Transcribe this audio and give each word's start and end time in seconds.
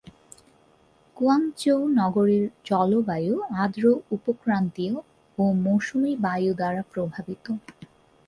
Guangzhou 1.17 1.79
নগরীর 1.99 2.45
জলবায়ু 2.65 3.35
আর্দ্র 3.55 3.83
উপক্রান্তীয় 4.11 4.95
ও 5.37 5.43
মৌসুমী 5.65 6.11
বায়ু 6.25 6.51
দ্বারা 6.53 6.81
প্রভাবিত। 6.91 7.45